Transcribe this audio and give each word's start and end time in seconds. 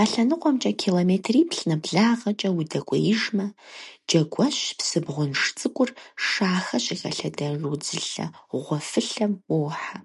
А 0.00 0.02
лъэныкъуэмкӀэ 0.10 0.72
километриплӀ 0.82 1.62
нэблагъэкӀэ 1.68 2.50
удэкӀуеижмэ, 2.58 3.46
Джэгуэщ 4.08 4.58
псы 4.78 4.98
бгъунж 5.04 5.40
цӀыкӀур 5.58 5.90
Шахэ 6.28 6.78
щыхэлъэдэж 6.84 7.54
удзылъэ 7.72 8.26
гъуэфылъэм 8.64 9.32
уохьэ. 9.54 9.98